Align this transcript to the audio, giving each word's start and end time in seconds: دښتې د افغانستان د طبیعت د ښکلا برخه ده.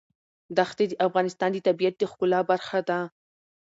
دښتې 0.57 0.85
د 0.89 0.93
افغانستان 1.07 1.49
د 1.53 1.57
طبیعت 1.67 1.95
د 1.97 2.03
ښکلا 2.11 2.39
برخه 2.49 2.79
ده. 2.89 2.99